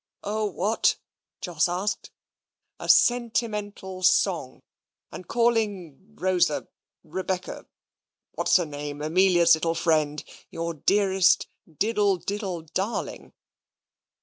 "A 0.23 0.43
what?" 0.43 0.95
Jos 1.41 1.69
asked. 1.69 2.09
"A 2.79 2.89
sentimental 2.89 4.01
song, 4.01 4.63
and 5.11 5.27
calling 5.27 6.15
Rosa, 6.15 6.67
Rebecca, 7.03 7.67
what's 8.33 8.57
her 8.57 8.65
name, 8.65 9.03
Amelia's 9.03 9.53
little 9.53 9.75
friend 9.75 10.23
your 10.49 10.73
dearest 10.73 11.45
diddle 11.71 12.17
diddle 12.17 12.63
darling?" 12.63 13.33